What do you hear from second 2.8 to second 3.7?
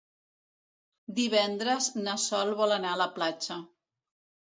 a la platja.